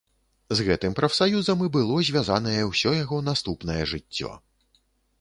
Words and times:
З 0.59 0.63
гэтым 0.67 0.95
прафсаюзам 0.99 1.61
і 1.67 1.69
было 1.77 1.99
звязанае 2.09 2.57
ўсё 2.73 2.97
яго 3.03 3.23
наступнае 3.31 3.81
жыццё. 3.97 4.37